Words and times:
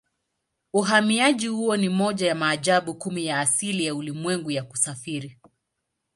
Uhamiaji 0.73 1.47
huo 1.47 1.77
ni 1.77 1.89
moja 1.89 2.27
ya 2.27 2.35
maajabu 2.35 2.93
kumi 2.93 3.25
ya 3.25 3.39
asili 3.39 3.85
ya 3.85 3.95
ulimwengu 3.95 4.51
ya 4.51 4.63
kusafiri. 4.63 5.37